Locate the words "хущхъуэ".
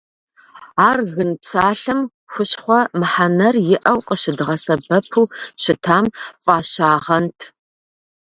2.31-2.79